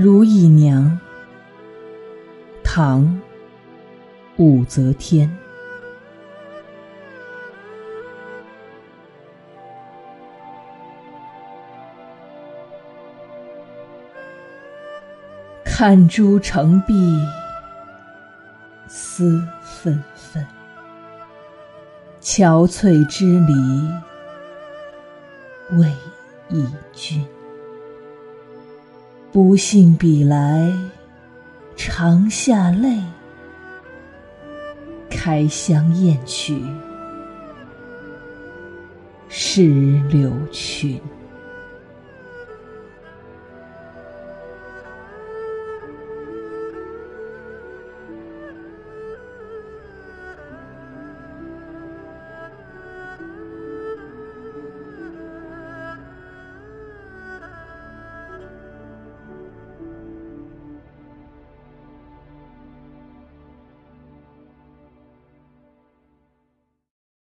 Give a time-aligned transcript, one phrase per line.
[0.00, 0.96] 如意娘，
[2.62, 3.02] 唐·
[4.36, 5.28] 武则天。
[15.64, 17.20] 看朱成碧，
[18.86, 20.46] 思纷纷。
[22.20, 23.52] 憔悴之离，
[25.76, 25.92] 为
[26.50, 27.26] 忆君。
[29.30, 30.72] 不信比来
[31.76, 32.98] 长下泪，
[35.10, 36.62] 开箱验取，
[39.28, 40.98] 石榴裙。